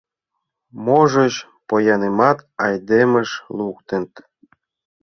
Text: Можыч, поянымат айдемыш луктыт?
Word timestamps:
Можыч, 0.83 1.35
поянымат 1.67 2.37
айдемыш 2.65 3.29
луктыт? 3.57 4.11